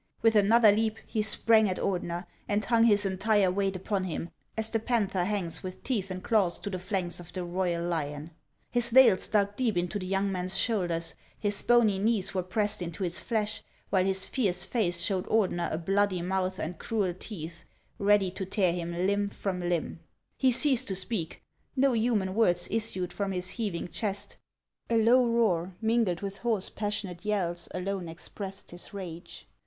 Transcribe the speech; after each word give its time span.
With 0.23 0.33
another 0.33 0.71
leap 0.71 0.97
he 1.05 1.21
sprang 1.21 1.69
at 1.69 1.77
Ordener, 1.77 2.25
and 2.49 2.65
hung 2.65 2.85
his 2.85 3.05
entire 3.05 3.51
weight 3.51 3.75
upon 3.75 4.05
him, 4.05 4.31
as 4.57 4.71
the 4.71 4.79
panther 4.79 5.25
hangs 5.25 5.61
with 5.61 5.83
teeth 5.83 6.09
and 6.09 6.23
claws 6.23 6.59
to 6.61 6.71
the 6.71 6.79
flanks 6.79 7.19
of 7.19 7.31
the 7.33 7.43
royal 7.45 7.85
lion. 7.85 8.31
His 8.71 8.91
nails 8.91 9.27
dug 9.27 9.55
deep 9.55 9.77
into 9.77 9.99
the 9.99 10.07
young 10.07 10.31
man's 10.31 10.57
shoulders, 10.57 11.13
his 11.37 11.61
bony 11.61 11.99
knees 11.99 12.33
were 12.33 12.41
pressed 12.41 12.81
into 12.81 13.03
his 13.03 13.19
flesh, 13.19 13.61
while 13.91 14.03
his 14.03 14.25
fierce 14.25 14.65
face 14.65 15.01
showed 15.01 15.27
Ordener 15.27 15.69
a 15.71 15.77
bloody 15.77 16.23
mouth 16.23 16.57
and 16.57 16.79
cruel 16.79 17.13
teeth 17.13 17.63
ready 17.99 18.31
to 18.31 18.43
tear 18.43 18.73
him 18.73 19.05
limb 19.05 19.27
from 19.27 19.59
limb. 19.59 19.99
He 20.35 20.51
ceased 20.51 20.87
to 20.87 20.95
speak; 20.95 21.43
no 21.75 21.93
human 21.93 22.33
words 22.33 22.67
issued 22.71 23.13
from 23.13 23.31
his 23.33 23.49
heaving 23.51 23.89
chest; 23.89 24.37
a 24.89 24.97
low 24.97 25.27
roar 25.27 25.75
mingled 25.79 26.21
with 26.21 26.39
hoarse, 26.39 26.71
passionate 26.71 27.23
yells 27.23 27.67
alone 27.71 28.09
expressed 28.09 28.71
his 28.71 28.95
rage. 28.95 29.47